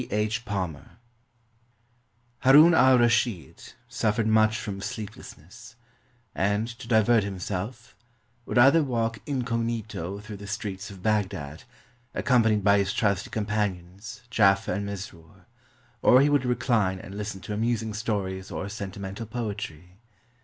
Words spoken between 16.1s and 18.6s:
he would recline and listen to amusing stories